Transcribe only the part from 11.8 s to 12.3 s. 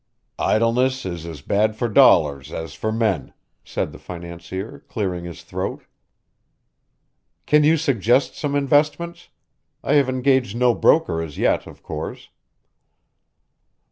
course."